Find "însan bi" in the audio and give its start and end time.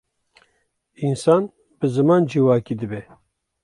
1.07-1.87